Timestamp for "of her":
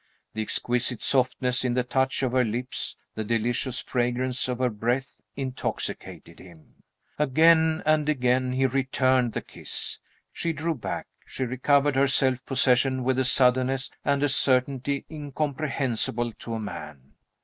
2.23-2.43, 4.47-4.71